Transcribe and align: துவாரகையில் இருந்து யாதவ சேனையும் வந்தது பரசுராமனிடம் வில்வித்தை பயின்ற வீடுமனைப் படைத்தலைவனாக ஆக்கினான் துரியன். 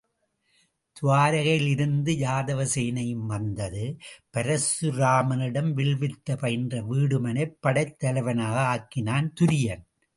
துவாரகையில் 0.97 1.67
இருந்து 1.67 2.11
யாதவ 2.17 2.65
சேனையும் 2.75 3.25
வந்தது 3.25 3.83
பரசுராமனிடம் 4.33 5.71
வில்வித்தை 5.73 6.35
பயின்ற 6.35 6.83
வீடுமனைப் 6.91 7.57
படைத்தலைவனாக 7.61 8.57
ஆக்கினான் 8.73 9.33
துரியன். 9.41 9.85